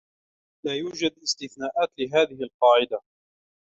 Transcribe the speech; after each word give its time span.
لا 0.65 0.73
يوجد 0.73 1.11
استثناءات 1.23 1.89
لهذه 1.99 2.43
القاعدة. 2.43 3.01